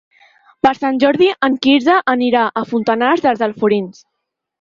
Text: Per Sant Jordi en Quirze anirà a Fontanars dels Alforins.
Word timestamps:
Per 0.67 0.69
Sant 0.77 0.95
Jordi 1.03 1.27
en 1.47 1.57
Quirze 1.65 1.97
anirà 2.13 2.45
a 2.61 2.63
Fontanars 2.71 3.23
dels 3.27 3.45
Alforins. 3.49 4.01